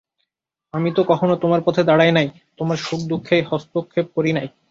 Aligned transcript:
আমি 0.73 0.89
তো 0.95 1.01
কখনো 1.03 1.33
তোমার 1.35 1.61
পথে 1.65 1.81
দাঁড়াই 1.83 2.11
নাই, 2.11 2.27
তোমার 2.57 2.77
সুখদুঃখে 2.77 3.37
হস্তক্ষেপ 3.51 4.07
করি 4.15 4.31
নাই। 4.33 4.47